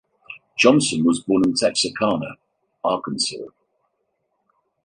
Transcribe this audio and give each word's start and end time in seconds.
Johnson 0.57 1.05
was 1.05 1.19
born 1.19 1.43
in 1.45 1.53
Texarkana, 1.53 2.37
Arkansas. 2.83 3.45